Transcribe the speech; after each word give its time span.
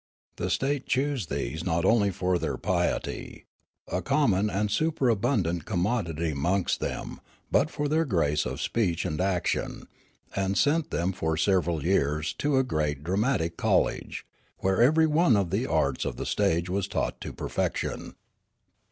The 0.37 0.49
state 0.49 0.87
chose 0.87 1.27
these 1.27 1.63
not 1.63 1.85
only 1.85 2.09
for 2.09 2.39
their 2.39 2.57
piety, 2.57 3.45
a 3.87 4.01
common 4.01 4.49
and 4.49 4.49
The 4.49 4.49
Church 4.49 4.57
and 4.57 4.69
Journalism 4.71 4.87
85 4.87 4.87
superabundant 4.97 5.65
commodity 5.65 6.29
amongst 6.31 6.79
them, 6.79 7.21
but 7.51 7.69
for 7.69 7.87
their 7.87 8.05
grace 8.05 8.47
of 8.47 8.59
speech 8.59 9.05
and 9.05 9.21
action, 9.21 9.83
and 10.35 10.57
sent 10.57 10.89
them 10.89 11.11
for 11.13 11.37
several 11.37 11.83
years 11.85 12.33
to 12.39 12.57
a 12.57 12.63
great 12.63 13.03
dramatic 13.03 13.57
college, 13.57 14.25
where 14.57 14.81
every 14.81 15.05
one 15.05 15.37
of 15.37 15.51
the 15.51 15.67
arts 15.67 16.03
of 16.03 16.15
the 16.15 16.25
stage 16.25 16.67
was 16.67 16.87
taught 16.87 17.21
to 17.21 17.31
perfection. 17.31 18.15